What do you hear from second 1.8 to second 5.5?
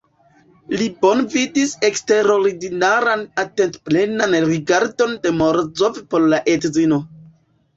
eksterordinaran, atentplenan rigardon de